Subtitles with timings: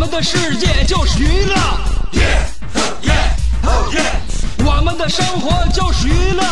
[0.00, 1.54] 们的世界就是娱乐。
[4.64, 6.42] 我们的生活就是娱乐，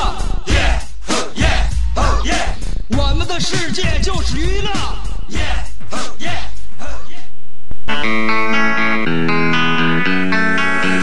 [2.91, 4.71] 我们的世界就是娱乐。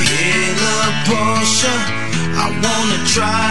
[0.06, 1.74] Hey, little Portia,
[2.38, 3.45] I wanna try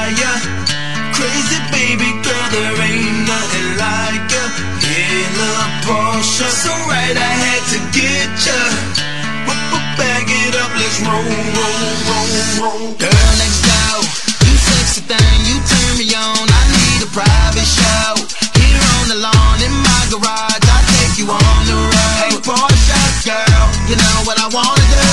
[10.95, 11.27] let's roll,
[11.59, 12.95] roll, roll, roll.
[12.95, 13.99] Girl next door,
[14.47, 16.47] you sexy thing, you turn me on.
[16.47, 18.15] I need a private show.
[18.55, 22.15] Here on the lawn in my garage, I take you on the road.
[22.23, 25.09] Hey, Portia, girl, you know what I wanna do.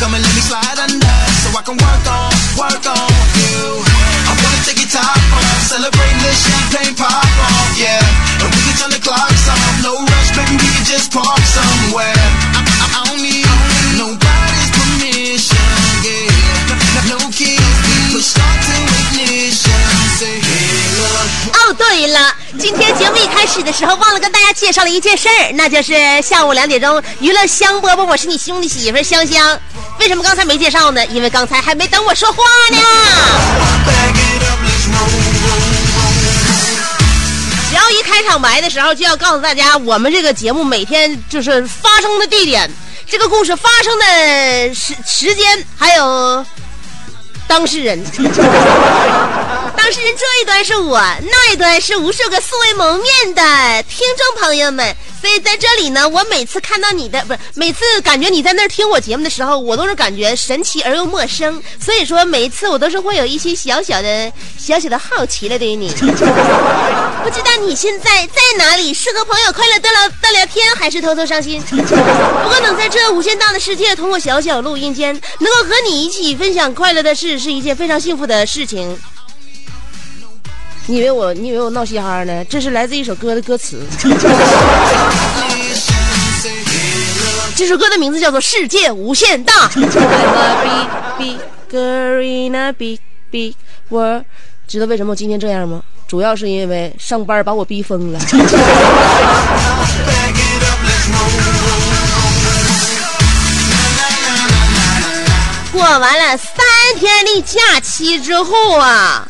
[0.00, 3.01] Come and let me slide under, so I can work on, work on
[23.62, 29.58] 的时候忘了跟大家介绍了一件事儿，那就是下午两点钟娱乐香饽饽，我是你兄弟媳妇香香。
[29.98, 31.04] 为什么刚才没介绍呢？
[31.06, 32.78] 因为刚才还没等我说话呢。
[37.68, 42.70] 只要一开场白的时候，就要告诉大家，我们这个节目每天就是发生的地点，
[43.08, 46.44] 这个故事发生的时时间，还有
[47.46, 48.04] 当事人。
[49.82, 54.94] 当事人这一端是我，那一端是无数个素未谋面的听众朋友们。
[55.20, 61.60] 所以在这里呢，我每次看到你的，不是每次感觉你在那儿听我节目的时候，我都是感觉神奇而又陌生。
[61.84, 65.90] 所以说，每一次我都是会有一些小小的、小小的好奇了，对于你。
[65.90, 68.94] 不知道你现在在哪里？
[68.94, 71.60] 是和朋友快乐的聊的聊天，还是偷偷伤心？
[71.66, 78.96] 不过能在这无限大的世界，通过小小录音间，能够和你一起分享快乐的事，是一件非常幸福的事情。
[80.86, 82.44] 你以为我，你以为我闹嘻哈呢？
[82.46, 83.80] 这是来自一首歌的歌词。
[87.54, 89.68] 这首歌的名字叫做《世界无限大》。
[91.18, 91.38] Big
[91.70, 92.98] big big
[93.30, 93.54] big
[93.90, 94.24] world。
[94.66, 95.82] 知道为什么我今天这样吗？
[96.08, 98.18] 主要是因为上班把我逼疯了。
[105.72, 106.54] 过完了三
[106.98, 109.26] 天的假期之后啊，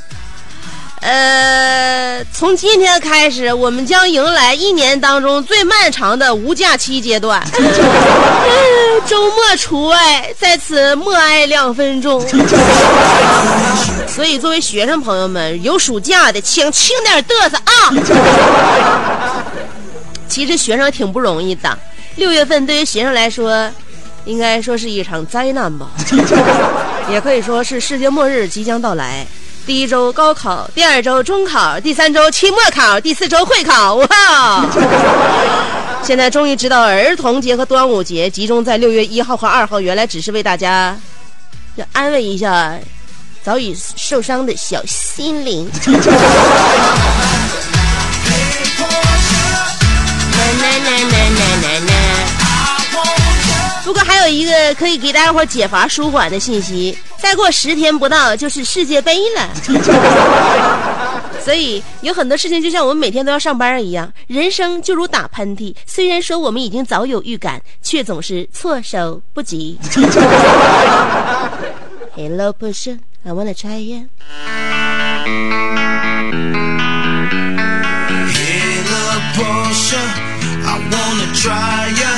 [1.02, 7.44] 呃，从今天开始，我们将迎来一年当中最漫长的无假期阶段，
[9.04, 12.24] 周末除外，在此默哀两分钟。
[14.06, 17.92] 所以，作为学生朋友们，有暑假的请轻点嘚瑟啊！
[20.28, 21.76] 其实学生挺不容易的，
[22.14, 23.68] 六月份对于学生来说，
[24.24, 25.88] 应该说是一场灾难吧，
[27.10, 29.26] 也可以说是世界末日即将到来。
[29.64, 34.66] 第一周高考，第二周中考，第三周期末考，第四周会考，哇！
[36.02, 40.98] 现在终于知道儿童节和端午节集中在六月一号和二号，原来只是为大家
[41.76, 42.76] 要安慰一下
[43.44, 45.70] 早已受伤的小心灵。
[53.92, 59.50] 不过还有一个可以给大家伙解乏舒缓的信息，再过十天不到就是世界杯了。
[61.44, 69.78] 所以有很多事情就像我们每天都要上班一样，人生就如打喷嚏，虽然说我们已经早有预感，却总是措手不及。
[72.16, 74.08] Hello person, I wanna try again.
[78.32, 80.00] Hey, little Portia,
[80.64, 82.11] I wanna try ya.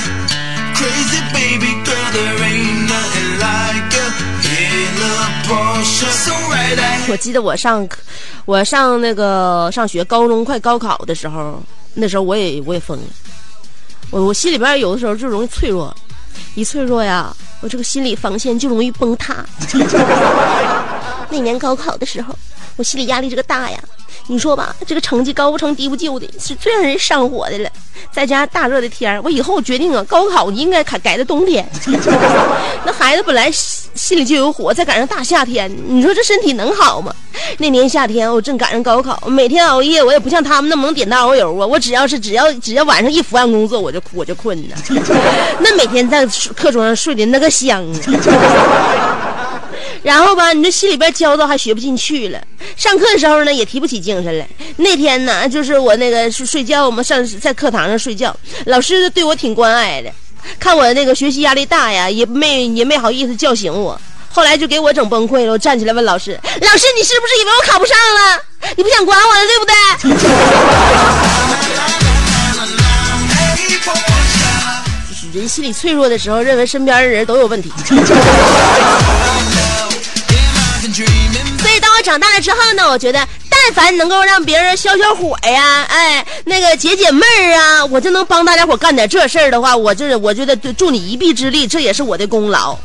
[7.11, 7.87] 我记得我上，
[8.45, 11.63] 我上那个上学，高中快高考的时候，
[11.95, 13.05] 那时候我也我也疯了，
[14.11, 15.95] 我我心里边有的时候就容易脆弱，
[16.55, 19.45] 一脆弱呀，我这个心理防线就容易崩塌。
[21.31, 22.35] 那年高考的时候，
[22.77, 23.79] 我心里压力这个大呀，
[24.29, 27.69] 你说吧，这个成绩高不成低不就的，是最让人上火的了。
[28.13, 31.67] 再加上大热的天，我以后决定啊，高考应该改改在冬天。
[32.85, 37.15] 那孩子本来心里就有火，再赶上大夏天，你说这身体能好吗？
[37.59, 41.67] 那年夏天我正赶上高考，每天熬夜，我也不像他们那么能点大熬油啊。
[41.67, 44.77] 我只要是只要只要晚上一伏案工作，我就我就困呢。
[45.61, 49.34] 那每天在课桌上睡的那个香啊。
[50.05, 52.39] 然后吧，你这心里边焦躁，还学不进去了。
[52.77, 54.47] 上课的时候呢，也提不起精神来。
[54.77, 58.37] 那天呢，就是我那个睡睡觉，我们上在课堂上睡觉，
[58.67, 60.13] 老师对我挺关爱的，
[60.61, 63.99] 看我那个学习压力大呀，也没也没好意思叫醒我。
[64.29, 68.39] 后来就给我整崩溃了，我站起来问老师：“老师，你是不是以为我考不上了？
[68.77, 69.75] 你不想管我了，对不对？”
[75.35, 77.69] 人心理脆弱的时候，认为身边的人都有问题。
[82.05, 92.77] 长大了之后呢，我觉得，但凡能够让别人消消火呀，哎，那个解解闷儿啊，我就能帮大家伙干点这事儿的话，我就是我觉得助你一臂之力，这也是我的功劳。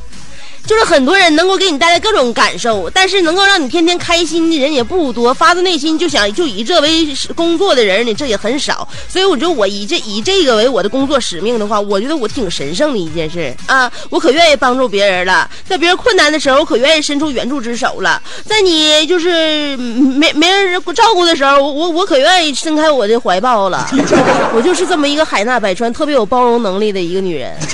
[0.69, 8.87] 就是很多人能够给你带来各种感受，但是能够让你天天开心的人也不多，发自内心就想就以这为工作的人呢，这也很少。
[9.07, 13.91] 所以我觉得我以这以这个为我的工作使命的话，我觉得我挺神圣的一件事啊！
[14.11, 18.21] 我可愿意帮助别人了，在别人困难的时候，我可愿意伸出援助之手了。
[18.45, 23.89] 在你就是没没人照顾的时候，我我可愿意伸开我的怀抱了。
[24.53, 27.57] 我就是这么一个海纳百川、特别有包容能力的一个女人。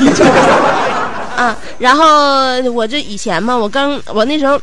[1.35, 2.05] 啊，然后
[2.71, 4.59] 我这以前嘛，我刚我那时候，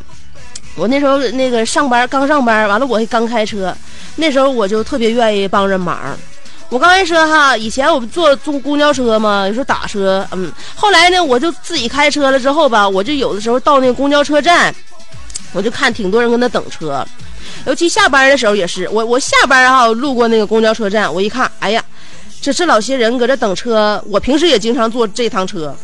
[0.75, 3.75] 我那时候那个上班刚上班，完了我还刚开车，
[4.17, 5.99] 那时候我就特别愿意帮人忙。
[6.71, 14.75] 我刚开车哈，以前我不坐坐公交车嘛，有时候打车，嗯，后来呢，我就自己开车了之后吧，我就有的时候到那个公交车站，
[15.53, 17.07] 我就看挺多人跟那等车，
[17.67, 21.85] 尤其下班的时候也是，我我下班哈路过那个公交车站，我一看，哎呀，
[22.41, 25.77] 这这老些人搁这等车，我平时也经常坐这趟车。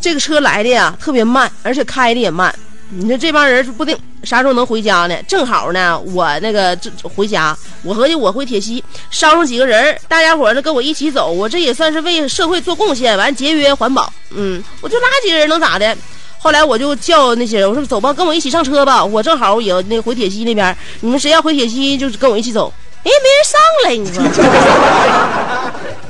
[0.00, 2.54] 这个车来的呀，特别慢，而且开的也慢。
[2.90, 5.14] 你说这帮人是不定啥时候能回家呢？
[5.28, 14.10] 正好呢，我那个这回家，我合计我回铁西捎上几个人，大家伙呢跟我一起走，我这也算是为社会做贡献，完节约环保。
[14.30, 15.94] 嗯，我就拉几个人能咋的？
[16.38, 19.04] 后来我就叫那些人，我说走吧，跟我一起上车吧。
[19.04, 22.72] 我正好也那回铁西那边，你们谁要回铁西，就是跟我一起走。
[23.04, 24.22] 哎，没人上来，你说？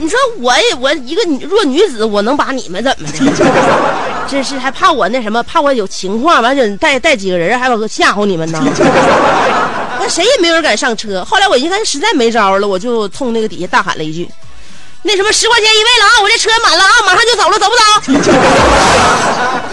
[0.01, 3.45] 你说我也我一个弱女子，我能把你们怎么的？
[4.31, 5.43] 真是还怕我那什么？
[5.43, 8.63] 怕我有情况，完就带带几个人，还有吓唬你们呢？
[10.01, 11.25] 那谁也没有人敢上车。
[11.25, 14.29] 后来我一看实在没招了，我就冲那个底下大喊了一句
[15.03, 16.23] ：“那什么，十块钱一位了啊！
[16.23, 17.83] 我这车满了啊，马上就走了，走不走？”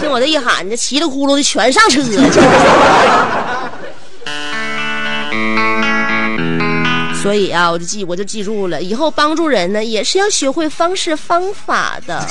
[0.00, 2.00] 听我这一喊，这稀里呼噜的全上车。
[7.26, 12.24] 所以啊，我就记，我就记住了，以后帮助人呢，也是要学会方式方法的。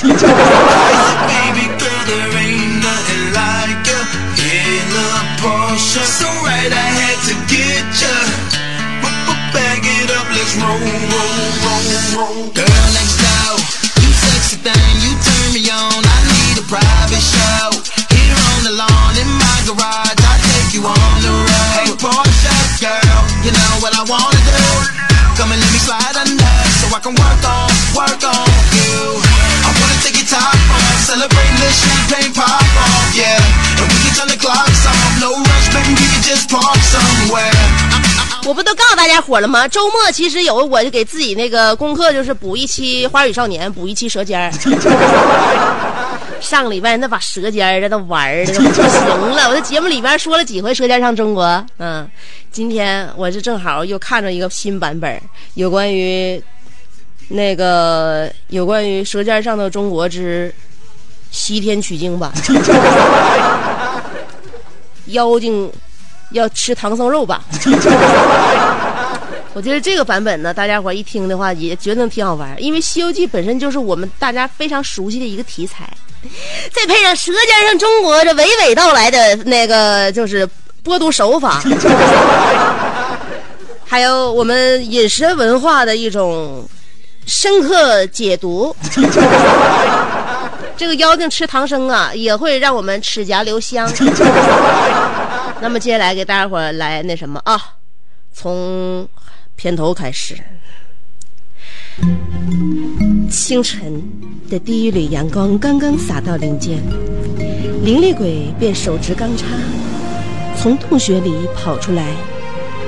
[38.44, 39.66] 我不都告诉大家伙了吗？
[39.68, 44.50] 周末其实有我就给自己那个功课，就是补一期《花儿与少年》，补一期《舌尖儿》。
[46.40, 48.70] 上个礼拜那把舌尖儿都玩儿的不行
[49.34, 51.44] 了， 我在节目里边说了几回《舌尖上中国》。
[51.78, 52.08] 嗯，
[52.52, 55.20] 今天我是正好又看着一个新版本，
[55.54, 56.42] 有关于
[57.28, 60.52] 那个有关于《舌尖上的中国之
[61.30, 62.32] 西天取经版》，
[65.06, 65.70] 妖精。
[66.32, 67.44] 要吃唐僧肉吧？
[69.54, 75.88] 我觉得这个版本呢，大家伙一听的话也觉得挺好玩，因为《西游记》本身就是我们大家非常熟悉的一个题材，
[76.72, 80.48] 再配上《舌尖上中国》这娓娓道来的那个就是
[80.82, 81.62] 播读手法，
[83.84, 86.68] 还有我们饮食文化的一种
[87.26, 88.74] 深刻解读，
[90.76, 93.90] 这个妖精吃唐僧啊，也会让我们齿颊留香。
[95.60, 97.60] 那么接下来给大家伙来那什么啊，
[98.32, 99.08] 从
[99.56, 100.36] 片头开始。
[103.30, 104.02] 清晨
[104.48, 106.78] 的第一缕阳光刚刚洒到林间，
[107.84, 109.46] 灵力鬼便手执钢叉，
[110.56, 112.04] 从洞穴里跑出来，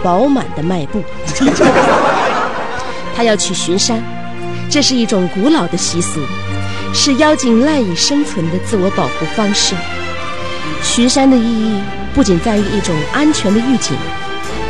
[0.03, 1.03] 饱满的迈步。
[3.15, 4.03] 他要去巡山，
[4.71, 6.21] 这是一种古老的习俗，
[6.95, 9.75] 是妖精赖以生存的自我保护方式。
[10.83, 11.81] 巡山的意义
[12.15, 13.97] 不仅在于一种安全的预警，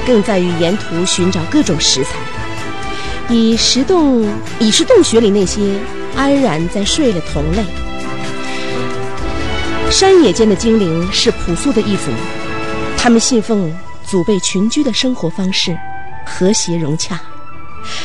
[0.07, 2.11] 更在于沿途寻找各种食材，
[3.31, 4.27] 以食洞
[4.59, 5.61] 以是洞穴里那些
[6.17, 7.63] 安然在睡的同类。
[9.91, 12.11] 山野间的精灵是朴素的一族，
[12.97, 13.71] 他们信奉
[14.03, 15.77] 祖辈群居的生活方式，
[16.25, 17.21] 和谐融洽。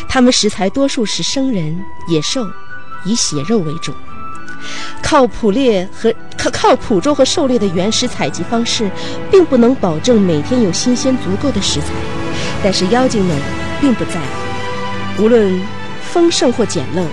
[0.10, 2.46] 他们食材多数是生人、野兽，
[3.06, 3.94] 以血肉为主。
[5.02, 8.92] 靠捕猎和靠靠捕捉和狩猎的原始采集方式，
[9.32, 11.88] 并不能保证每天有新鲜足够的食材。
[12.62, 13.38] 但是妖精们
[13.80, 14.43] 并不在乎，
[15.20, 15.62] 无论
[16.12, 17.06] 丰盛或简陋，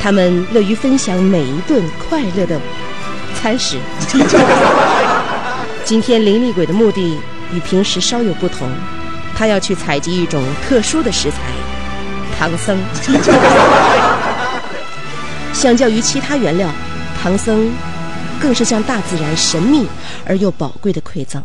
[0.00, 2.58] 他们乐于分享每一顿快乐的
[3.34, 3.78] 餐食。
[5.84, 7.18] 今天灵力鬼的目的
[7.52, 8.68] 与平时稍有不同，
[9.36, 11.38] 他要去采集一种特殊的食材——
[12.38, 12.78] 唐僧。
[15.52, 16.68] 相较于其他原料，
[17.22, 17.70] 唐僧
[18.40, 19.86] 更是向大自然神秘
[20.26, 21.42] 而又宝贵的馈赠。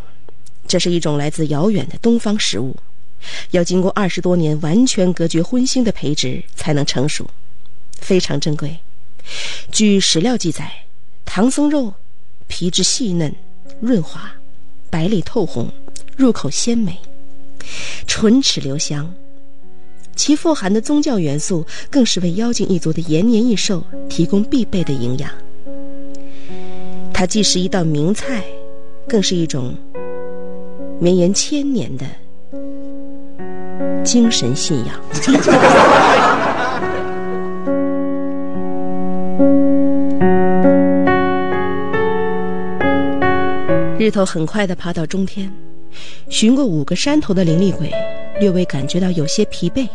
[0.68, 2.76] 这是一种来自遥远的东方食物，
[3.52, 7.30] 要经过二十多年完全隔绝荤腥的培植才能成熟，
[8.00, 8.78] 非常珍贵。
[9.72, 10.72] 据史料记载，
[11.26, 11.94] 唐僧肉
[12.48, 13.34] 皮质细嫩、
[13.80, 14.32] 润滑、
[14.90, 15.72] 白里透红，
[16.18, 16.98] 入口鲜美，
[18.08, 19.14] 唇齿留香。
[20.16, 25.32] 其富含的宗教元素，更是为妖精一族的延年益寿提供必备的营养。
[27.14, 28.44] 它既是一道名菜，
[29.08, 29.74] 更是一种
[31.00, 32.06] 绵延千年的
[34.10, 35.00] 精神信仰。
[44.00, 45.54] 日头很快的爬到中天，
[46.28, 47.92] 寻过五个山头的灵力鬼
[48.40, 49.88] 略微感觉到有些疲惫。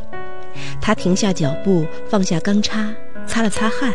[0.80, 2.94] 他停下脚步，放下钢叉，
[3.26, 3.92] 擦了擦汗。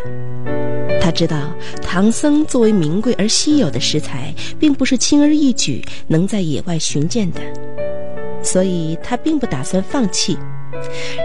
[0.99, 1.37] 他知道
[1.81, 7.39] 唐僧作为名贵而稀有的食材，并不是轻而易举能在野外寻见的，
[8.43, 10.37] 所以他并不打算放弃。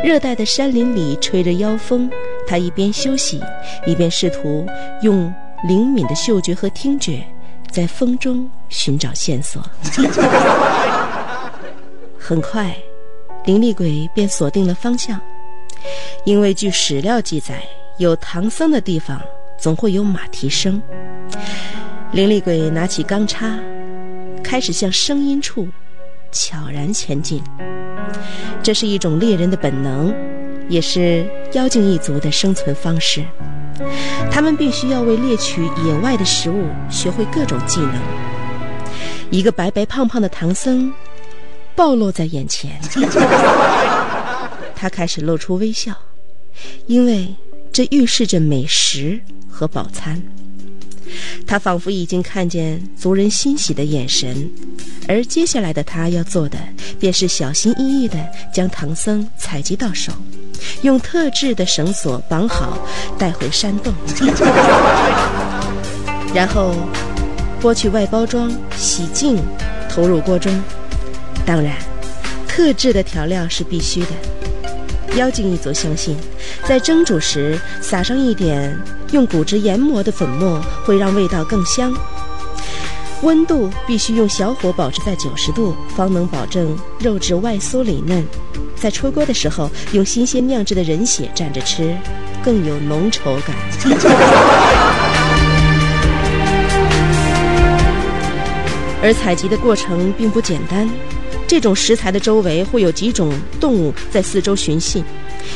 [0.02, 2.10] 热带的山林里吹着妖风，
[2.46, 3.40] 他一边休息，
[3.86, 4.66] 一边试图
[5.02, 5.32] 用
[5.68, 7.24] 灵敏的嗅觉和听觉，
[7.70, 9.62] 在风中寻找线索。
[12.18, 12.74] 很快。
[13.44, 15.20] 灵力鬼便锁定了方向，
[16.24, 17.62] 因为据史料记载，
[17.98, 19.20] 有唐僧的地方
[19.58, 20.80] 总会有马蹄声。
[22.12, 23.58] 灵力鬼拿起钢叉，
[24.42, 25.68] 开始向声音处
[26.34, 27.42] 悄然前进。
[28.62, 30.14] 这是一种猎人的本能，
[30.68, 33.24] 也是妖精一族的生存方式。
[34.30, 37.94] 他们必须要为猎取野外的食物学会各种技能。
[39.30, 40.92] 一个白白胖胖的唐僧。
[41.76, 42.80] 暴露在眼前，
[44.76, 45.92] 他开始露出微笑，
[46.86, 47.34] 因为
[47.72, 50.22] 这预示着美食和饱餐。
[51.46, 54.50] 他仿佛已经看见族人欣喜的眼神，
[55.06, 56.58] 而接下来的他要做的，
[56.98, 58.18] 便是小心翼翼地
[58.52, 60.12] 将唐僧采集到手，
[60.82, 62.86] 用特制的绳索绑好，
[63.18, 63.92] 带回山洞，
[66.34, 66.74] 然后
[67.60, 69.38] 剥去外包装，洗净，
[69.88, 70.62] 投入锅中。
[71.46, 71.76] 当然，
[72.48, 74.08] 特制的调料是必须的。
[75.16, 76.16] 妖精一族相信，
[76.66, 78.76] 在蒸煮时撒上一点
[79.14, 81.94] 用骨质研磨的粉末，会让味道更香。
[83.22, 88.26] 温度必须用小火保持在九十度，方能保证肉质外酥里嫩。
[88.74, 91.96] 在出锅的时候，用新鲜酿制的人血蘸着吃，
[92.42, 93.54] 更有浓稠感。
[99.00, 100.90] 而采集的过程并不简单。
[101.46, 105.04] 这种食材的周围会有几种动物在四周寻衅，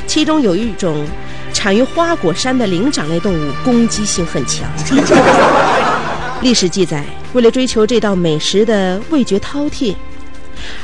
[0.07, 1.05] 其中有一种
[1.52, 4.71] 产于花果山的灵长类动物，攻击性很强。
[6.40, 9.95] 历史记载，为了追求这道美食的味觉饕餮，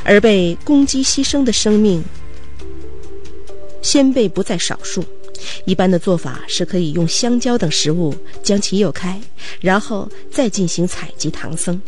[0.03, 2.03] 而被攻击牺牲的生命，
[3.81, 5.05] 先辈不在少数。
[5.67, 9.21] 一般的做法是可以用香蕉等食物将其诱开，
[9.61, 11.81] 然后再进行采集唐僧。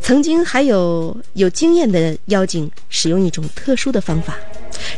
[0.00, 4.36] 曾经还有有经验的妖精使用一种特殊的方法，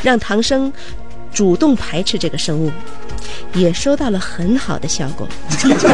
[0.02, 0.72] 让唐僧
[1.34, 2.70] 主动排斥这个生物，
[3.54, 5.26] 也收到了很好的效果。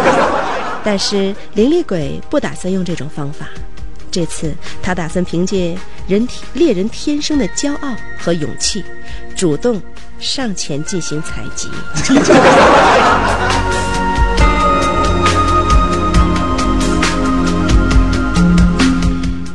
[0.85, 3.49] 但是灵力鬼不打算用这种方法，
[4.11, 8.85] 这次他打算凭借人体猎人天生的骄傲和勇气，
[9.35, 9.80] 主动
[10.18, 11.68] 上前进行采集。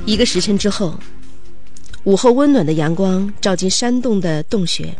[0.05, 0.93] 一个时辰之后，
[2.03, 4.95] 午后温暖的阳光照进山洞的洞穴，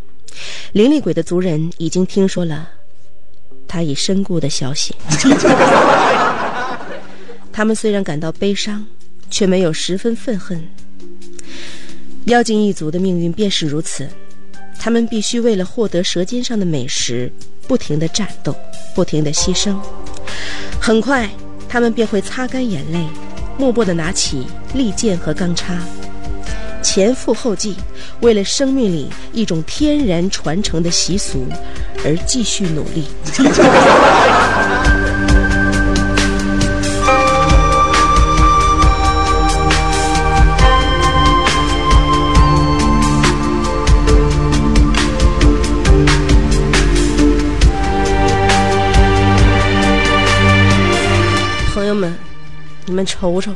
[0.72, 2.68] 灵力鬼的族人已经听说了
[3.66, 4.94] 他已身故的消息。
[7.52, 8.84] 他们虽然感到悲伤，
[9.30, 10.62] 却没有十分愤恨。
[12.26, 14.08] 妖精一族的命运便是如此，
[14.78, 17.32] 他们必须为了获得舌尖上的美食，
[17.66, 18.54] 不停地战斗，
[18.94, 19.78] 不停地牺牲。
[20.80, 21.30] 很快，
[21.68, 23.06] 他们便会擦干眼泪，
[23.56, 25.80] 默默地拿起利剑和钢叉，
[26.86, 27.74] 前赴后继，
[28.20, 31.44] 为了生命里一种天然传承的习俗
[32.04, 33.04] 而继续努力。
[51.74, 52.16] 朋友们，
[52.86, 53.50] 你们瞅瞅，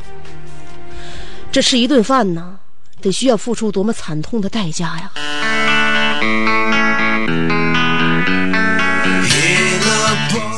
[1.49, 2.59] 这吃一顿饭呢，
[3.01, 5.11] 得需要付出多么惨痛的代价呀！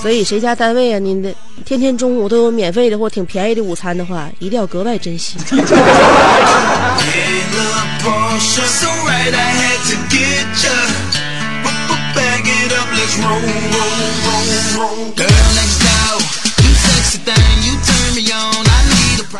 [0.01, 1.33] 所以谁家单位啊，您的
[1.63, 5.37] 天天中午都有免费的或挺便宜的午餐的话，一定要格外珍惜。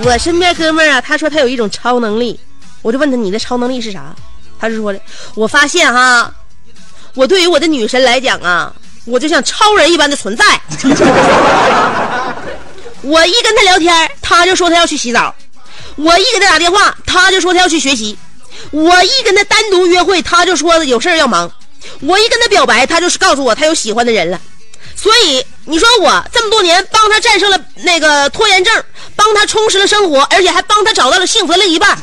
[0.05, 2.39] 我身边哥们儿啊，他说他有一种超能力，
[2.83, 4.15] 我就问他你的超能力是啥？
[4.59, 5.01] 他就说的，
[5.33, 6.31] 我发现哈，
[7.15, 8.71] 我对于我的女神来讲啊，
[9.05, 10.45] 我就像超人一般的存在。
[13.01, 15.33] 我一跟他聊天，他就说他要去洗澡；
[15.97, 18.15] 我一给他打电话，他就说他要去学习；
[18.71, 21.49] 我一跟他单独约会，他就说有事要忙；
[21.99, 24.39] 我一跟他表白，他就是告诉我他有喜欢的人了。
[24.95, 28.83] 所以你说我这么多年帮他战胜了那个拖延症，
[29.15, 31.97] 帮他充实了生活，而且还帮他找到了幸福的另一半。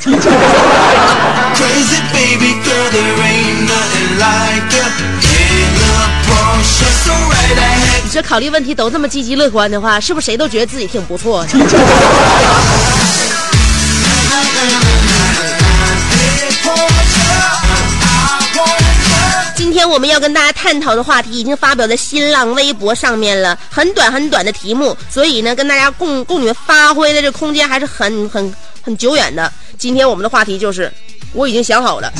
[8.02, 11.50] 你这考虑问题都这么积极乐观的话，是不是谁都觉得自己挺不错的？
[19.70, 28.52] 今天我们要跟大家探讨的话题已经发表在新浪微博上面了，很短很短的题目，所以呢，跟大家共共你们发挥的这空间还是很很
[28.82, 29.52] 很久远的。
[29.78, 30.92] 今天我们的话题就是，
[31.32, 32.12] 我已经想好了。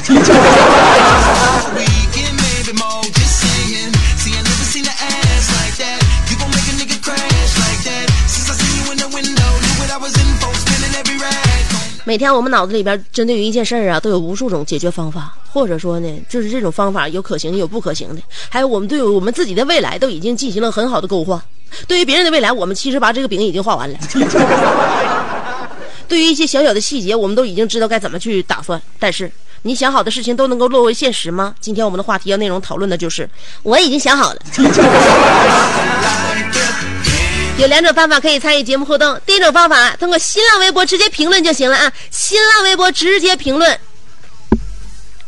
[12.11, 21.41] 每天我们脑子里边针对于一件事儿啊，都有无数种解决方法，或者说呢，就是这种方法有可行的有不可行的，还有我们对我们自己的未来都已经进行了很好的勾画。
[21.87, 23.97] 对于别人的未来，我们其实把这个饼已经画完了。
[26.09, 28.83] 对于一些小小的细节，我们都已经知道该怎么去打算。
[28.99, 29.31] 但是，
[29.63, 31.55] 你想好的事情都能够落为现实吗？
[31.61, 33.31] 今天我们的话题要内容讨论的就是，
[33.63, 34.41] 我已经想好了。
[37.61, 39.21] 有两种方法可以参与节目互动。
[39.27, 41.93] 第一种方法，通过新浪微博直接评论就行了啊！
[42.11, 43.79] 新浪微博直接评论，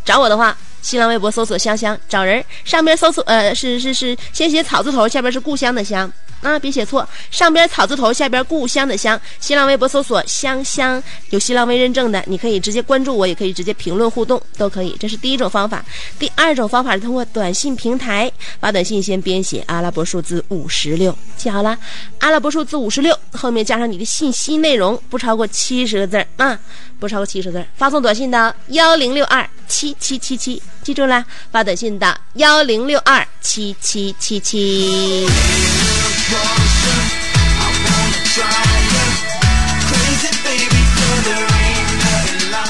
[0.03, 9.19] 找我的话，新浪微博搜索“香香”，找人上边搜索呃是是是，先写草字头，下边是故乡的乡啊，别写错，上边草字头，下边故乡的乡。
[9.39, 14.97] 新浪微博搜索“香香”，有新浪微认证的，你可以直接关注我，也可以直接评论互动，都可以。
[14.99, 15.85] 这是第一种方法。
[16.19, 21.79] 第二种方法是通过短信平台发短信，先编写阿拉伯数字五十六，记好了，
[22.19, 26.59] 阿拉伯数字五十六后面加上你的信息内容，不超过七十个字啊，
[27.03, 35.27] 不超过七十字，发送短信到幺零六二七七七七，记住了，发短信到幺零六二七七七七。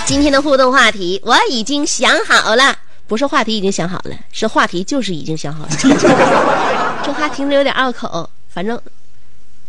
[0.06, 2.74] 今天的互动话题我已经想好了，
[3.06, 5.70] 不是话题已经想好了，是话题就是已经想好了。
[7.04, 8.80] 这话听着有点拗口，反正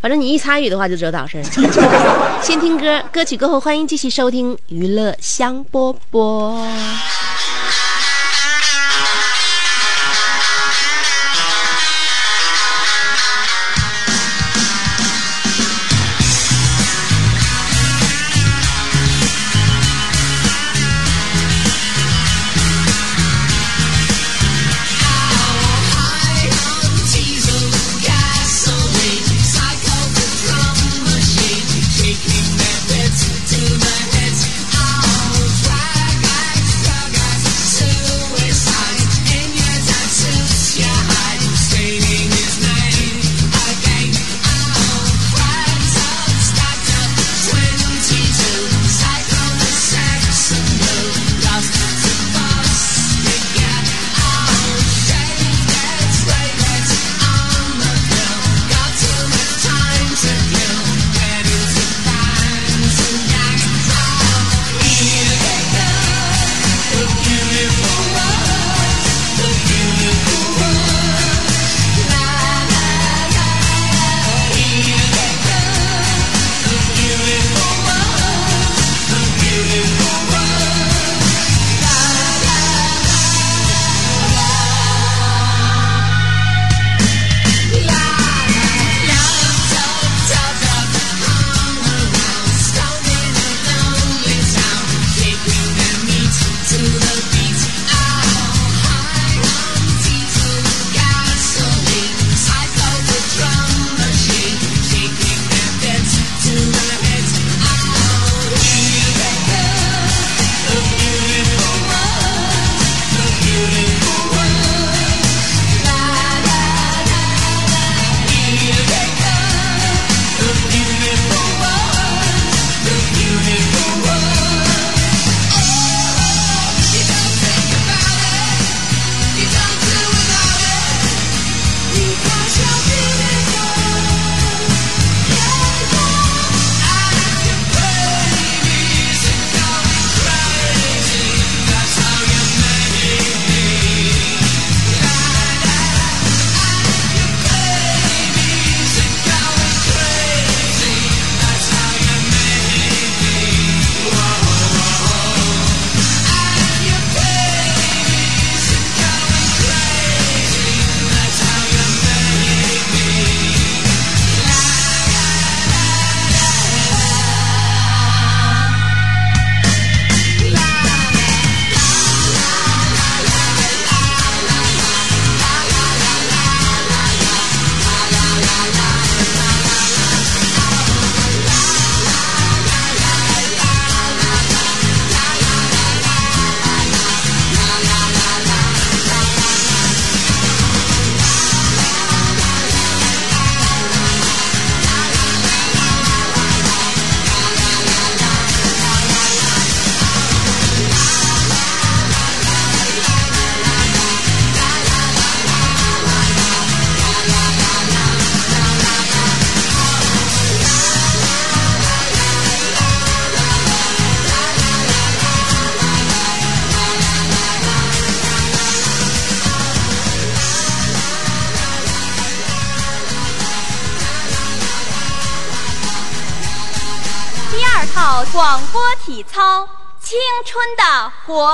[0.04, 1.62] 反正你一参与的话就知道咋回事。
[2.42, 6.68] 先听歌，歌曲过后欢迎继续收听娱乐香饽饽。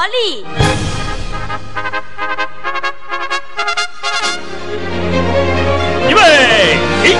[0.01, 0.47] 活力。
[6.09, 7.17] 预备，起！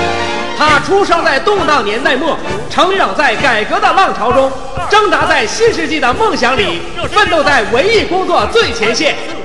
[0.57, 2.35] 他出生在动荡年代末，
[2.71, 4.51] 成长在改革的浪潮中，
[4.89, 9.15] 挣扎在新世纪的梦想里，奋斗在文艺工作最前线。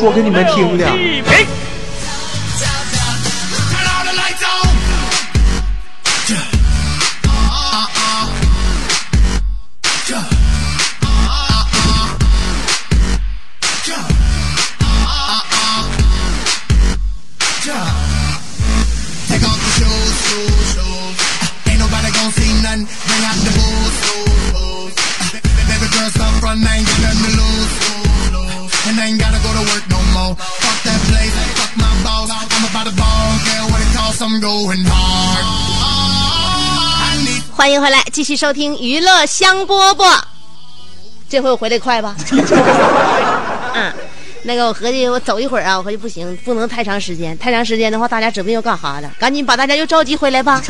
[0.00, 0.84] 说给你们听的。
[37.50, 40.18] 欢迎回来，继续收听娱乐香饽饽。
[41.28, 42.16] 这回我回来快吧？
[43.74, 43.92] 嗯，
[44.44, 49.10] 那个我合计我走一会儿啊，我合计不行，不能太长时间，太长时间的话，大家指不定又干哈了。
[49.18, 50.62] 赶紧把大家又召集回来吧。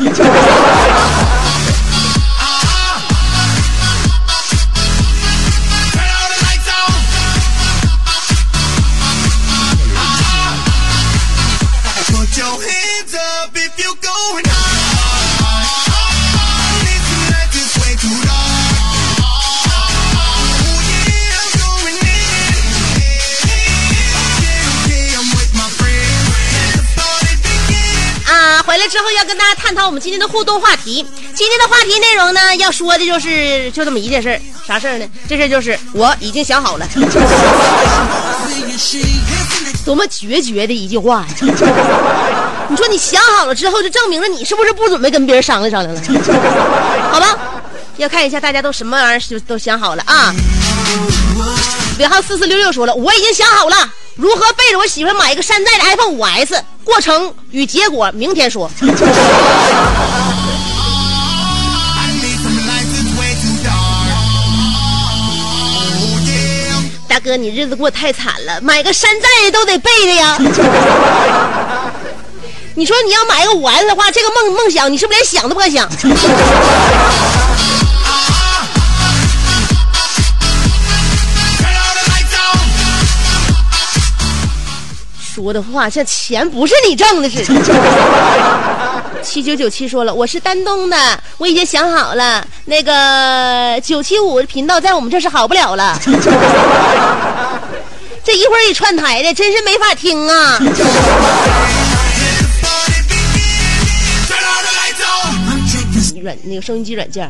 [29.35, 31.05] 跟大家探讨我们今天的互动话题。
[31.33, 35.05] 今天的话题内容呢，要说的就是就这么一件事儿，啥事儿呢？
[35.27, 36.87] 这事儿就是我已经想好了，
[39.83, 41.27] 多么决绝的一句话呀！
[42.69, 46.01] 你说你想好了之后，就证明了你是不是不准备跟别人商量商量了？
[47.11, 47.37] 好吧，
[47.97, 50.33] 要看一下大家都什么玩意儿就都想好了啊。
[51.97, 53.75] 尾号四四六六说了，我已经想好了
[54.15, 58.69] 如何背着我媳妇买一个山寨的 iPhone 五 S，过程与结果明天说。
[67.07, 70.37] 大哥，你日子过太惨了，买个山寨的都得背的呀。
[72.77, 75.89] 你说你要买个五 S 的话，这个梦梦想你是不是连想都不敢想？
[85.35, 87.75] 说的话像钱不是你挣的似的。
[89.21, 90.97] 七九九七说了，我是丹东的，
[91.37, 95.99] 我已经想好了，那个九七五频道在我们这是好不了了。
[98.23, 100.57] 这一会儿一串台的，真是没法听啊
[106.21, 107.29] 软那个收音机软件，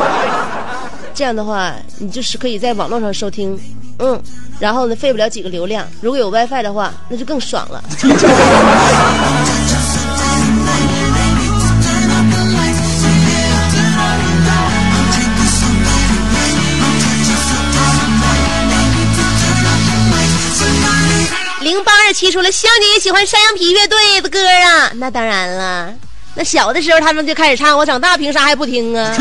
[1.14, 3.60] 这样的话，你就是可以在网络上收听，
[3.98, 4.20] 嗯，
[4.58, 5.86] 然后呢，费不了几个流量。
[6.00, 7.82] 如果有 WiFi 的话，那就更爽了。
[21.60, 25.94] 零八二七说了，香姐也喜欢山羊皮乐队的歌啊，那当然了。
[26.34, 29.14] 那小的时候他们就开始唱，我长大凭啥还不听啊？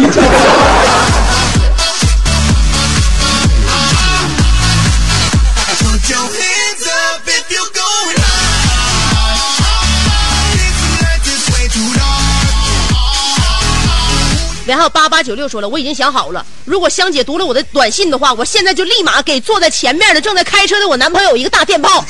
[14.82, 22.04] 然后八八九六说了，我已经想好了，如果香姐读了我的短信的话，我现在就立马给坐在前面的正在开车的我男朋友一个大电炮。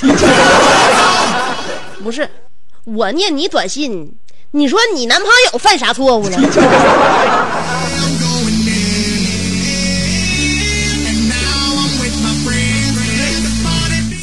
[2.01, 2.29] 不是，
[2.85, 4.13] 我念你短信，
[4.51, 6.37] 你说你男朋友犯啥错误了？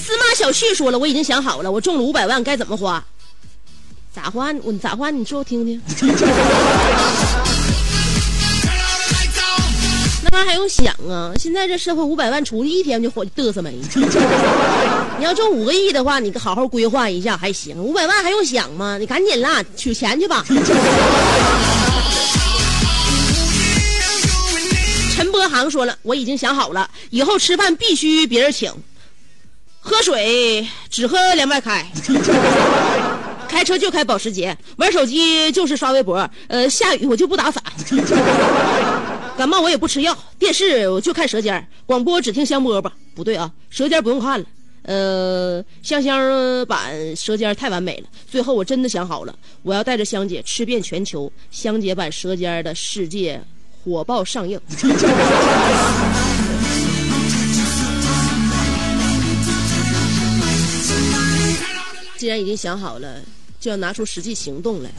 [0.07, 3.05] 司马小旭说了，我已经想好了，我中了五百万该怎么花？
[4.11, 4.55] 咋花？
[4.63, 5.11] 我咋花？
[5.11, 5.83] 你说我听听。
[10.25, 11.33] 那玩意还用想啊？
[11.39, 13.73] 现在这社会五百万出去一天就火嘚瑟没。
[15.19, 17.77] 你要中五个亿的话，你好好规划一下还行。
[17.77, 18.99] 五百万还用想吗？
[18.99, 20.45] 你赶紧啦，取钱去吧。
[25.15, 28.73] 陈波航说了，我已经想好了，以后吃饭必须别人请，
[29.81, 31.85] 喝水只喝凉白开，
[33.49, 37.63] 开车就开保时捷，玩手机就是刷微博，呃，下雨我就不打伞，
[39.39, 42.91] 感冒我也不吃药，电视我就看舌尖，广播只听香饽饽。
[43.15, 44.47] 不对啊，舌尖不用看了。
[44.83, 48.09] 呃，香香版舌尖太完美了。
[48.29, 53.41] 最后我真的想好了，我要带着香姐吃遍全球，香姐版舌尖的世界
[53.85, 54.61] 火爆上映。
[62.17, 63.21] 既然已经想好了，
[63.61, 64.91] 就要拿出实际行动来。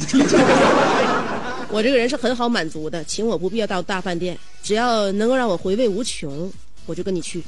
[1.71, 6.51] 我这个人是很好满足的，请我不必要到大饭店，只要能够让我回味无穷，
[6.88, 7.43] 我就跟你去。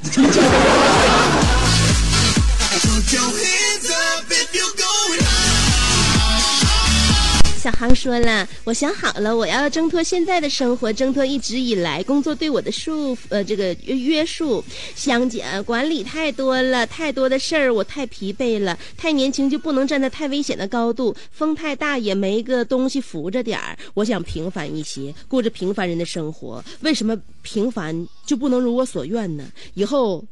[7.62, 14.64] 小航说了，我想好了，我要挣脱现在的生活，挣脱一直以来工作对我的束缚，呃，这个约约束。
[14.96, 18.76] 香姐，管理太多了，太多的事儿，我太疲惫了。
[18.98, 23.78] 太年轻就不能站在太危险的高度，风太大也没个东西扶着点儿。
[23.94, 26.66] 我想平凡一些，过着平凡人的生活。
[26.80, 29.46] 为什么平凡就不能如我所愿呢？
[29.76, 30.26] 以后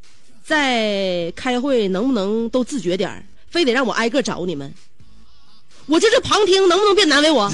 [0.44, 3.24] 再开会能不能都自觉点儿？
[3.52, 4.74] 非得让我挨个找你们？
[5.90, 7.50] 我就是旁听，能不能别难为我？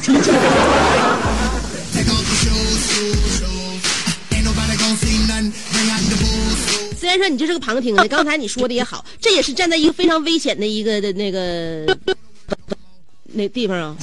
[6.99, 11.97] 虽然说你就是个旁听的，刚才你说的也好，这也是站在一个非常危险的一个的那个
[13.23, 13.95] 那地方啊。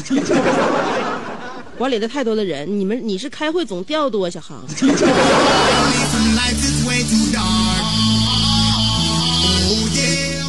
[1.76, 4.64] 管理的太多的人，你们你是开会总调度啊，小航。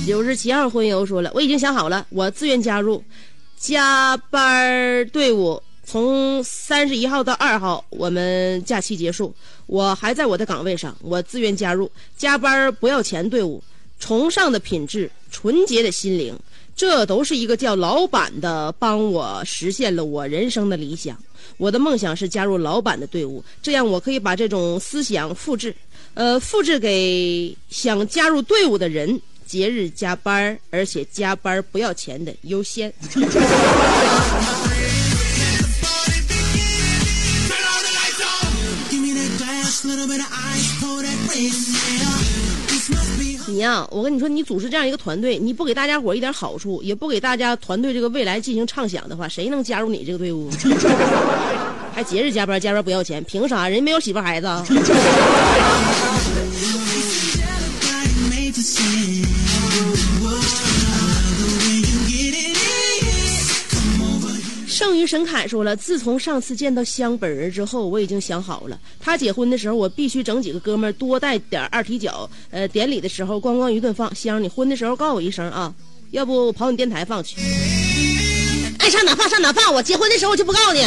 [0.06, 3.04] 刘志奇二婚游说了，我已经想好了，我自愿加入。
[3.58, 9.34] 加班队伍，从三十一号到二号，我们假期结束，
[9.68, 13.64] 我还在我的岗位上，我自愿加入加班不要钱队伍，
[14.00, 16.38] 崇尚的品质，纯洁的心灵，
[16.76, 21.18] 这都是一个叫老板的帮我实现了我人生的理想。
[21.58, 25.76] 我的梦想是加入老板的队伍，这样我可以把这种思想复制，
[26.16, 29.22] 呃，复制给想加入队伍的人。
[29.54, 32.92] 节日加班儿，而且加班儿不要钱的优先。
[43.46, 50.50] 你呀、我跟你说，你组织这样一个团队，你不给大家伙儿一点好处，也不给大家团队这个未来进行畅想的话，谁能加入你这个队伍？
[51.94, 53.70] 还节日加班，加班不要钱，凭啥？
[53.70, 54.48] 人没有媳妇孩子
[64.94, 72.30] 剩余神凯说了，自从上次见到香本人之后，我已经想好了，他结婚的时候，我必须整几个哥们儿多带点二踢脚。
[72.52, 74.14] 呃，典礼的时候咣咣一顿放。
[74.14, 75.74] 香，你婚的时候告诉我一声啊，
[76.12, 77.38] 要不我跑你电台放去。
[78.78, 80.82] 爱上哪放上哪放，我结婚的时候我就不告诉你。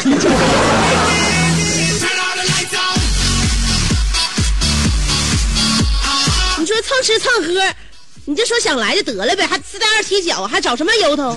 [6.60, 7.60] 你说蹭吃蹭喝，
[8.24, 11.36] 你就说想来就得了呗，还自带二踢脚，还找什么由头？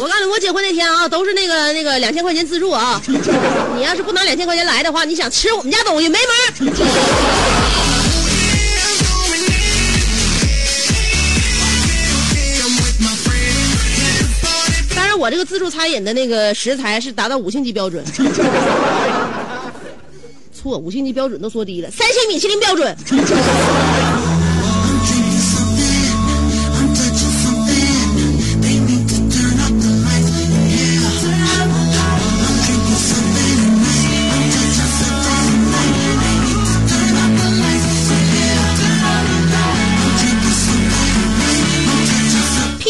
[0.00, 3.02] 我告诉你，我结婚那天啊，都是那个那个两千块钱自助啊。
[3.76, 6.28] 你要是不拿两千块钱来的话，你想吃我们家东西没门
[6.70, 6.72] 儿。
[14.94, 18.04] 当然，我这个自助餐饮的那个食材是达到五星级标准。
[20.54, 22.96] 错，五星级标准都说低了，三星米其林标准。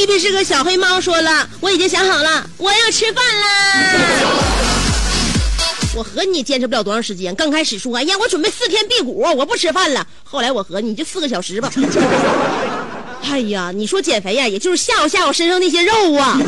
[0.09, 0.15] Touching something.
[0.15, 3.95] 屁屁是个小黑猫，说了，我已经想好了，我要吃饭啦。
[5.95, 7.35] 我和你坚持不了多长时间。
[7.35, 10.07] 刚开始说，哎呀，我准备四天辟谷，我不吃饭了。
[10.25, 11.71] 后来我和你就四个小时吧。
[13.31, 16.41] 哎呀，你说减肥呀，也就是吓唬吓唬身上那些肉啊。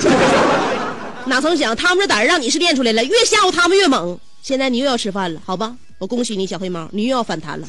[1.27, 4.19] 哪曾想他们这胆儿让你是练出来了，越吓唬他们越猛。
[4.43, 5.75] 现在你又要吃饭了，好吧？
[5.99, 7.67] 我恭喜你，小黑猫，你又要反弹了。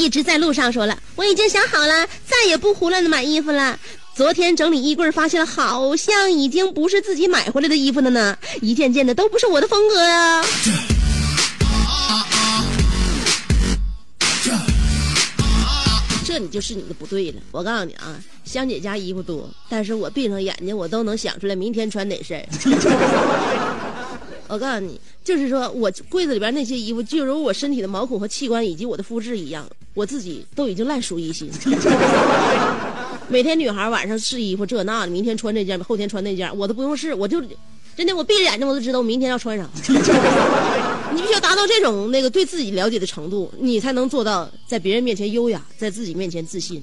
[0.00, 3.78] 一直在路上说了，我已经想好了，再也不胡乱的买衣服了。
[4.14, 10.42] 昨天整理衣柜，发现好像已经不是自己买回来的衣服了呢，一件件的都不是我的风格呀、
[16.24, 17.40] 这你就是你的不对了。
[17.50, 22.46] 我告诉你啊，香姐家衣服多，但是我闭上眼睛，我都能想出来明天穿哪身儿。
[24.50, 31.48] 我告诉你，就是说我柜子里边那些衣服，就如我身体的毛孔和器官以及我的肤质一样，我自己都已经烂熟于心。
[33.28, 37.40] 每天女孩晚上试衣服，这那的，明天穿这件，后天穿那件，我都不用试，我就
[37.96, 39.68] 真的我闭着眼睛我都知道我明天要穿啥。
[41.12, 46.82] 你必须要达到这种那个对自己了解的程度，你才能做到在别人面前优雅，在自己面前自信。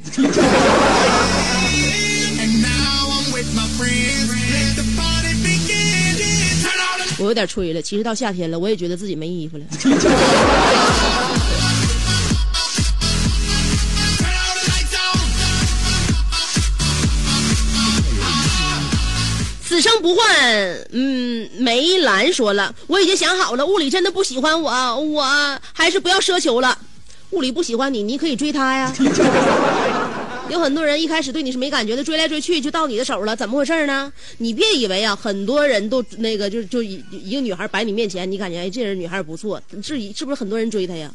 [7.27, 9.63] 有点吹了，其实到夏天了，我也觉得自己没衣服了。
[19.67, 20.25] 此生不换。
[20.93, 26.77] 嗯，梅兰说了，我已经想好了，物理真的不喜欢我，我还是不要奢求了。
[27.31, 28.93] 物理不喜欢你，你可以追他呀。
[30.49, 34.11] 有很多人一开始对你是没感觉的，追来追去就到你的手了，怎么回事呢？
[34.37, 41.11] 你别以为啊，很多人都那个就就一一个女孩摆你面前，你感觉哎这人女孩不错，是是不是很多人追她呀？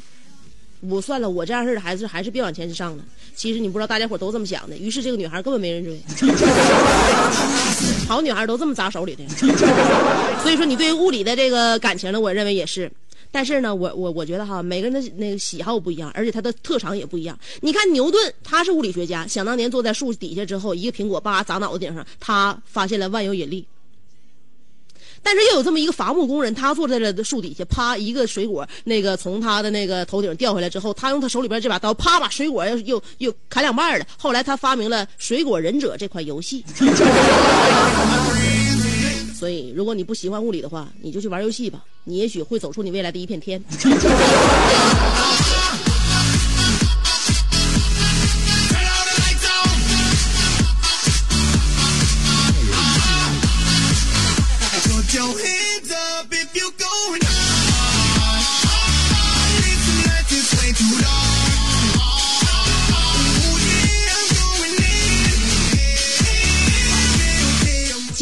[0.89, 3.05] 我算了，我这样式的还是还是别往前上了。
[3.35, 4.77] 其实你不知道，大家伙都这么想的。
[4.77, 5.97] 于是这个女孩根本没人追，
[8.09, 9.23] 好女孩都这么砸手里的。
[10.43, 12.91] 所以说，你对物理的这个感情呢，我认为也是。
[13.35, 17.37] 但是呢，我我我觉得哈，每个人的那个喜好不一样，而且他的特长也不一样。
[17.63, 23.67] 你看牛顿，他是物理学家，想当年坐在树底下之后，一个苹果叭砸脑袋顶上，他发现了万有引力。
[25.25, 34.07] 但是又有这么一个伐木工人，他坐在了树底下，啪，一个水果那个从他的那个头顶掉下来之后，他用他手里边这把刀，啪，把水果又又又砍两半了。
[34.19, 36.65] 后来他发明了《水果忍者》这款游戏。
[39.43, 43.61] 所以，如果你不喜欢物理的话，你就去玩游戏吧，你也许会走出你未来的一片天。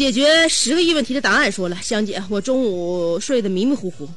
[0.01, 4.09] 解决十个亿问题的答案说了，香姐，我中午睡得迷迷糊糊，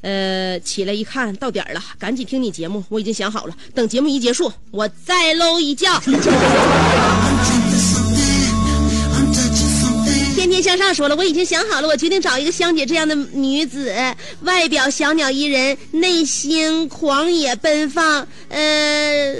[0.00, 5.86] 呃，起来一看到点儿了，赶紧听你节目，我已经想好了，等节目一结束，我再搂一觉。
[10.34, 13.94] 天天向上说了，我已经想好了，我决定找一个香姐这样的女子，
[14.40, 19.32] 外表小鸟依人，内心狂野奔放，呃，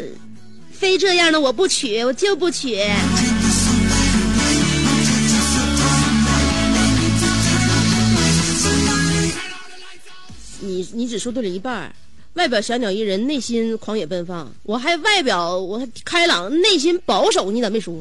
[0.70, 2.78] 非这样的我不娶，我就不娶。
[10.80, 11.94] 你你只说对了一半，
[12.34, 14.50] 外表小鸟依人，内心狂野奔放。
[14.62, 17.92] 我还外表我还开朗，内心保守，你咋没说？
[17.92, 18.00] 我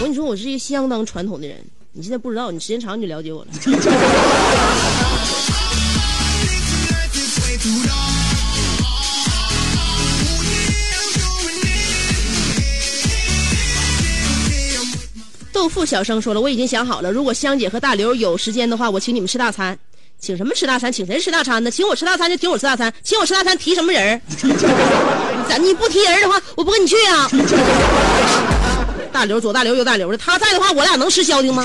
[0.00, 1.58] 跟你说，我是一个相当传统的人，
[1.92, 3.50] 你现在不知道，你时间长你就了解我了。
[15.64, 19.78] 豆腐小声说了，我已经想好了，如果香姐和大刘有时间的话，我请你们吃大餐。
[20.20, 20.92] 请什么吃大餐？
[20.92, 21.70] 请谁吃大餐呢？
[21.70, 24.20] 请我吃大餐就请我吃大餐，请我吃大餐提什么人儿？
[25.48, 27.30] 咋你不提人的话，我不跟你去啊？
[29.10, 31.64] 大刘左大刘右大刘的，他在的话，我俩能吃消停吗？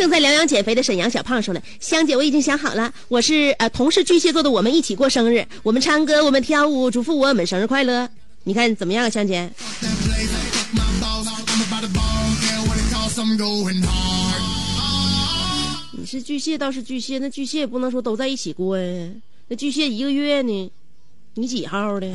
[0.00, 8.08] 正在疗养减肥的沈阳小胖说了：“香姐，我已经想好了，我是呃同是巨蟹座的，我们一起过生日，我们唱歌，我们跳舞，祝福我们生日快乐。
[8.44, 9.50] 你看怎么样啊，香姐.
[15.92, 19.10] 你是巨蟹倒是巨蟹，那巨蟹也不能说都在一起过呀。
[19.48, 20.72] 那巨蟹一个月呢？
[21.34, 22.10] 你几号的？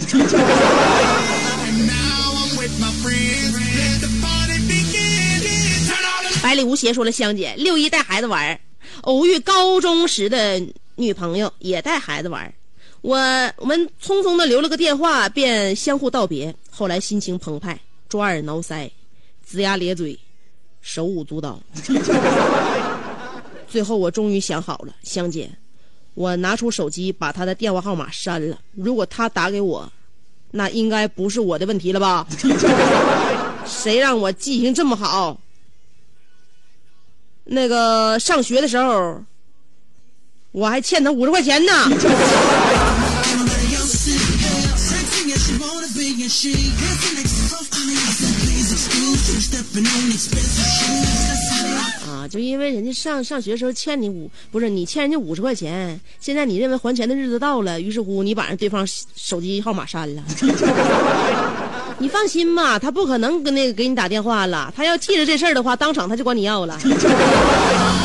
[6.46, 8.60] 百里无邪说了，香姐六一带孩子玩，
[9.02, 12.54] 偶遇高中时的女朋友也带孩子玩，
[13.02, 13.18] 我
[13.58, 16.54] 我们匆匆的留了个电话，便相互道别。
[16.70, 18.88] 后来心情澎湃，抓耳挠腮，
[19.50, 20.20] 龇牙咧嘴，
[20.82, 21.60] 手舞足蹈。
[23.68, 25.50] 最后我终于想好了，香姐，
[26.14, 28.60] 我拿出手机把她的电话号码删了。
[28.76, 29.92] 如果她打给我，
[30.52, 32.28] 那应该不是我的问题了吧？
[33.66, 35.42] 谁让我记性这么好？
[37.46, 39.24] 那个上学的时候
[40.52, 41.74] 我还欠他五十块钱呢。
[52.08, 60.24] 啊就因为人家上上学的时候欠你五不是你欠人家五十块钱现在你认为还钱的日子到了于是乎你把人对方手机号码删了。
[61.98, 66.78] 你放心吧，他不可能跟那个给你打电话了，他要记着这事儿的话，当场他就管你要了。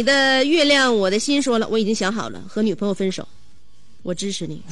[0.00, 3.28] 你的月亮，我的心说了，我已经想好了，和女朋友分手，
[4.02, 4.62] 我支持你。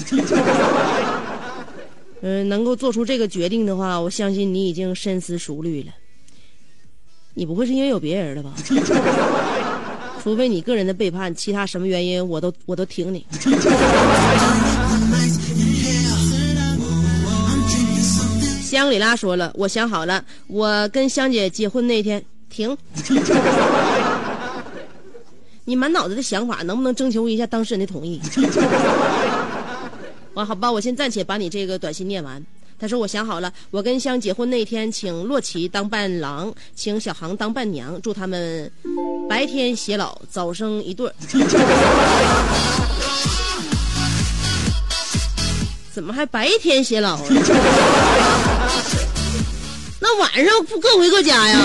[2.22, 5.92] 嗯、 能够做出这个决定的话，我相信你已经深思熟虑了。
[7.34, 8.54] 你不会是因为有别人了吧？
[10.24, 13.26] 除非你个人的背叛，其他什么原因我都我都挺你。
[18.62, 22.74] 香里拉说了，我想好了，我跟香姐结婚那天停。
[25.68, 28.18] 你满脑子的想法，能不能征求一下当事人的同意？
[30.32, 32.42] 完 好吧，我先暂且把你这个短信念完。
[32.80, 38.72] 他说：“我想好了，我跟香结婚那天，请洛奇当伴郎，请小航当伴娘，祝他们
[39.28, 41.14] 白天偕老，早生一对儿。
[45.92, 47.22] ”怎么还白天偕老啊？
[50.00, 51.58] 那晚上不各回各家呀？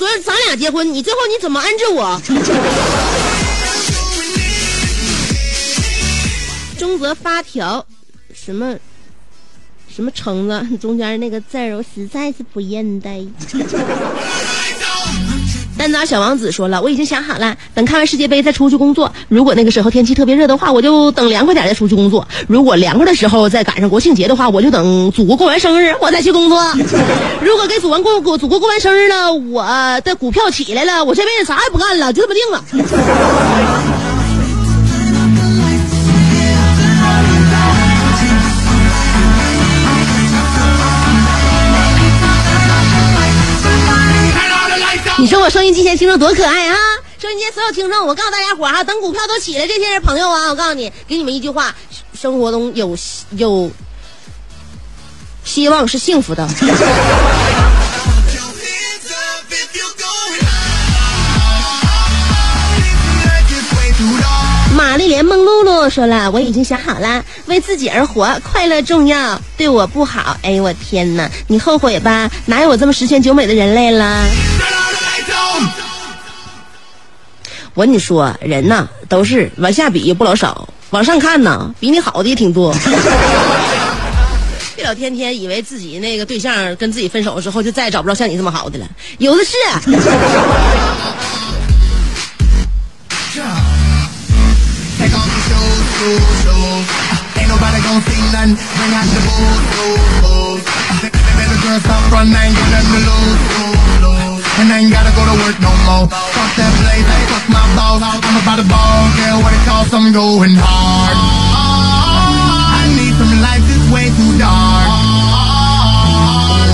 [0.00, 2.18] 昨天咱俩结婚，你最后你怎么安置我？
[6.78, 7.86] 中泽发条，
[8.32, 8.74] 什么
[9.94, 13.30] 什么橙子，中间那个字儿我实在是不认得。
[15.80, 19.10] 丹达小王子说了，我已经想好了，等看完世界杯再出去工作。
[19.28, 26.62] 如果那个时候天气特别热的话，我就等凉快点再出去工作；如果凉快的时候再赶上国庆节的话，我就等祖国过完生日我再去工作。
[27.40, 29.64] 如果给祖国过过祖国过完生日了，我
[30.04, 34.09] 的股票起来了，我这辈子啥也不干了，就这么定了。
[45.20, 46.76] 你说我收音机前听众多可爱啊！
[47.20, 51.74] 收音机前所有听众，我告诉大家伙儿哈，等股票都起来，这些人朋友啊，我告诉你，给你们一句话：
[52.18, 52.96] 生活中有
[53.32, 53.70] 有
[55.44, 56.48] 希望是幸福的。
[64.74, 70.38] 玛丽莲梦露露说了，我已经想好了，为自己而活，快乐重要，对我不好。
[70.40, 72.30] 哎呦我天哪，你后悔吧？
[72.46, 74.24] 哪有我这么十全九美的人类了？
[77.74, 82.74] 我跟你说，人呐都是往下比不老少，往上看呐比你好的也挺多。
[84.74, 88.86] 别老天天以为自己那个对象跟自己分手之后就再也找不着像你这么好的了，
[89.18, 89.50] 有的是。
[104.60, 106.04] And I ain't gotta go to work no more.
[106.36, 107.00] Fuck that place,
[107.32, 108.04] fuck my boss.
[108.04, 111.16] I'm about to ball, girl, what it costs, I'm going hard.
[112.76, 114.84] I need some lights, it's way too dark.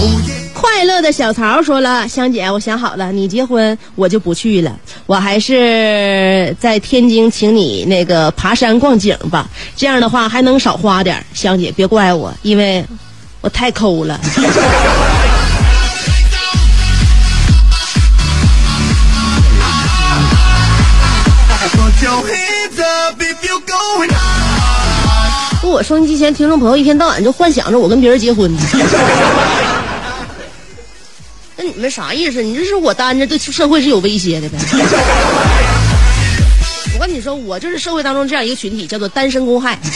[0.02, 0.50] Oh, yeah.
[0.52, 4.76] 快乐的小曹说了：“香姐，我想好了，你结婚我就不去了，
[5.06, 9.48] 我还是在天津请你那个爬山逛景吧。
[9.76, 11.24] 这样的话还能少花点儿。
[11.32, 12.84] 香姐别怪我，因为
[13.42, 14.18] 我太抠了。
[23.18, 24.10] Hard.
[25.62, 28.50] 我收音机前听众朋友一天到晚就幻想着我跟别人结婚。
[31.56, 32.42] 那你们啥意思？
[32.42, 34.58] 你这是我单着对社会是有威胁的呗？
[36.94, 39.78] 我跟你说，我就是社会当中这样一个群体，叫做单身公害。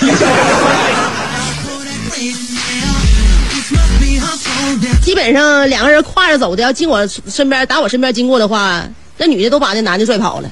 [5.03, 8.83] 基本上两个人挎着走的，要进我身边打我身边经过的话，
[9.16, 10.49] 那女的都把那男的拽跑了。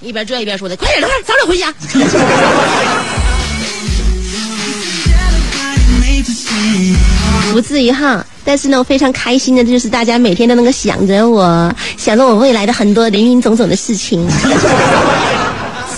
[0.00, 1.74] 一边拽一边说的：“快点，快点，早点回家。
[7.52, 14.26] ”不至于哈，但是呢，我非常开心的就是大家每天都能够想着我，想着我未来的很多林林总总的事情。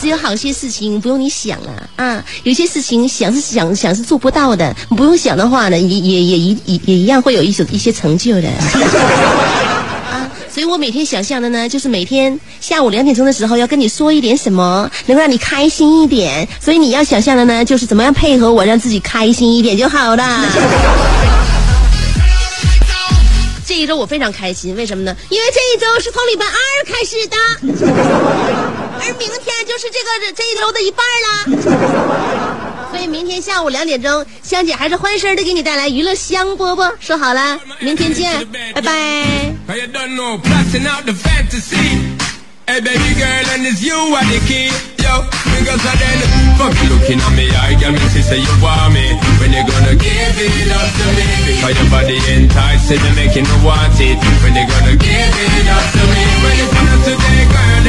[0.01, 8.49] 是有好些事情不用你想啊啊，有些事情想是想想是做不到的，不用想的话呢，也也也一也也一样会有一些一些成就的。
[10.53, 16.47] 啊，所以我每天想象的呢，就是每天下午两点钟的时候要跟你说一点什么，能够让你开心一点。
[16.61, 20.47] 所以你要想象的呢，就是怎么样配合我，让自己开心一点就好了。
[23.65, 25.17] 这一周我非常开心，为什么呢？
[25.31, 26.53] 因为这一周是从礼拜二
[26.85, 27.37] 开始的，
[29.05, 31.29] 而明天就是这个这一周的一半啦。
[32.91, 36.93] 所以明天下午两点钟，香姐还是欢声的给你带来娱乐香饽饽。
[37.01, 38.33] 说好了，明天见，
[38.75, 38.93] 拜拜。
[39.67, 41.99] Cause you don't know, blasting out the fantasy.
[42.67, 44.71] Hey baby girl, and it's you are the key.
[45.03, 46.23] Yo, because I then
[46.57, 49.19] fuck you looking at me, I got me to say you want me.
[49.43, 51.27] When you gonna give it up to me?
[51.43, 54.17] Because your body enticing, you making me want it.
[54.47, 56.23] When you gonna give it up to me?
[56.45, 57.82] When you come out today, girl,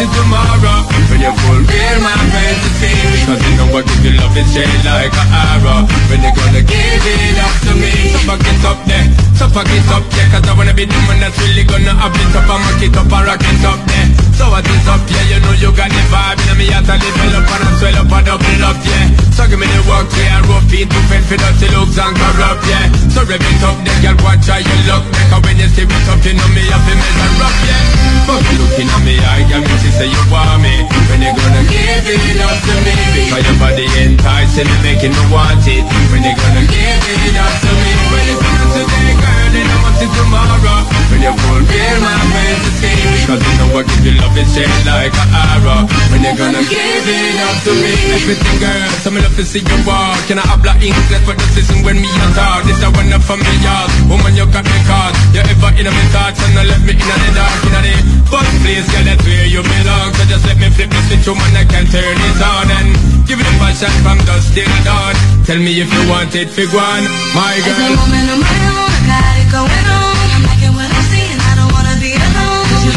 [0.00, 0.80] I it tomorrow.
[1.12, 2.88] When you fulfill my fantasy,
[3.20, 5.84] because you know I give you love, it's straight like an arrow.
[6.08, 7.92] When you gonna give it up to me?
[8.08, 10.96] So fuck it up there, so fuck it up, yeah, cause I wanna be the
[11.04, 13.80] one that's really gonna up it up and rock it up and rock it up
[13.92, 14.29] there.
[14.40, 16.96] So what is up, yeah, you know you got the vibe, and me out to
[16.96, 19.12] level up and I swell up and double up, yeah.
[19.36, 22.16] So give me the work, yeah, and rough feet to fend for dirty looks and
[22.16, 22.88] corrupt, yeah.
[23.12, 26.08] So rev it up, then girl, watch how you look, because when you see it
[26.08, 27.84] up, you know me have to measure up, yeah.
[28.24, 30.88] Fuck you looking at me, I got me to say you want me.
[31.12, 32.96] When you gonna give it up to me?
[33.12, 35.84] Because your body enticing me, making me want it.
[36.08, 37.92] When you gonna give it up to me?
[38.08, 41.09] When you come today, girl, then I want it tomorrow.
[41.20, 45.12] When you fulfill my fantasy, because you know I give you love, it's shaped like
[45.12, 45.84] an arrow.
[46.08, 47.92] When you gonna give it up to me?
[48.16, 50.16] Everything, girl, so me love to see you walk.
[50.32, 52.64] Can I habla English for the season when me a talk?
[52.64, 53.84] This a one up for me, y'all.
[54.08, 55.12] Woman, you got me caught.
[55.36, 57.92] You ever in my thoughts and I left me in the dark, in the
[58.24, 60.16] first place, girl, that's where you belong.
[60.16, 62.96] So just let me flip the switch, woman, I can turn it on and
[63.28, 65.12] give it a passion from dusk till dawn.
[65.44, 67.04] Tell me if you want it, fig one,
[67.36, 68.08] my a girl.
[68.08, 70.19] moment of my own, I got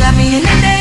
[0.03, 0.72] got me in the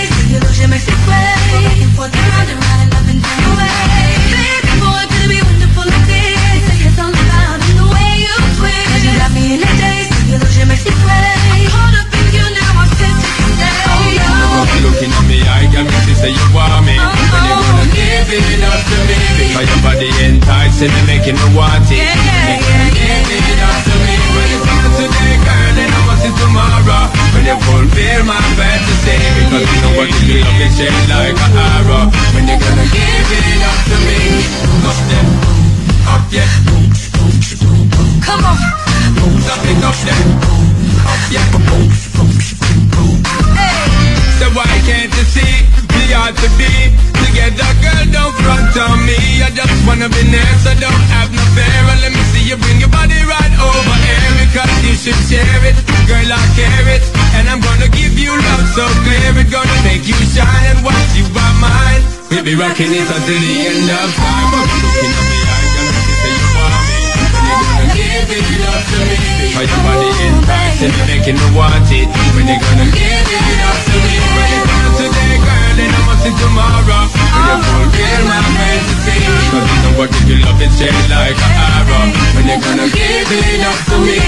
[62.52, 64.52] be rocking it until the end of time.
[64.84, 67.00] Looking at me, I gotta say you want me.
[67.48, 69.16] You gonna give it up to me?
[69.40, 72.08] Because your body enticing, making me want it.
[72.36, 74.16] When you gonna give it up to me?
[74.36, 77.02] When you come today, girl, then I must see tomorrow.
[77.08, 79.16] When you fulfill my fantasy.
[79.16, 82.04] Because you know what if you love it straight like an arrow.
[82.36, 84.18] When you gonna give it up to me?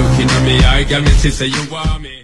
[0.00, 2.17] Looking at me, I got me to say you want me.